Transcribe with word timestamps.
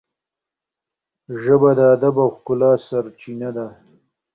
ژبه 1.43 1.71
د 1.77 1.79
ادب 1.95 2.15
او 2.23 2.29
ښکلا 2.35 2.71
سرچینه 2.87 3.49
ده. 3.55 3.67